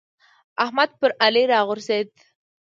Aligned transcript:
احمد 0.63 0.89
پر 0.99 1.11
علي 1.25 1.43
راغورځېد. 1.53 2.09